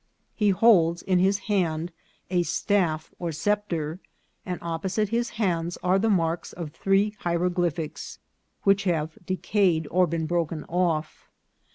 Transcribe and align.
He 0.33 0.49
holds 0.49 1.03
in 1.03 1.19
his 1.19 1.37
hand 1.41 1.91
a 2.31 2.41
staff 2.41 3.13
or 3.19 3.31
sceptre, 3.31 3.99
and 4.43 4.57
opposite 4.59 5.09
his 5.09 5.29
hands 5.37 5.77
are 5.83 5.99
the 5.99 6.09
marks 6.09 6.53
of 6.53 6.71
three 6.71 7.15
hieroglyphics, 7.19 8.17
which 8.63 8.85
have 8.85 9.19
decayed 9.23 9.87
or 9.91 10.07
been 10.07 10.25
broken 10.25 10.63
off. 10.63 11.29